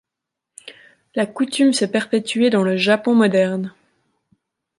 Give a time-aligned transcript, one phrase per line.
[1.13, 3.71] La coutume s'est perpétuée dans le Japon moderne.